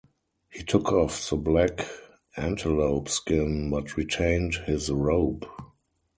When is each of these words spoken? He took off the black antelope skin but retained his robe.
He 0.49 0.63
took 0.63 0.91
off 0.91 1.29
the 1.29 1.35
black 1.35 1.85
antelope 2.35 3.07
skin 3.07 3.69
but 3.69 3.97
retained 3.97 4.55
his 4.65 4.89
robe. 4.89 5.45